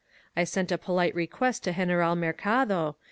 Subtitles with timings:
[0.35, 2.95] I sent a polite request to General Mercado.